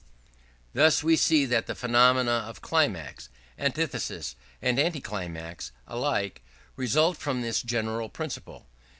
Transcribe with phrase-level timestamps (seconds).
[0.73, 6.41] Thus we see that the phenomena of Climax, Antithesis, and Anticlimax, alike
[6.75, 8.65] result from this general principle.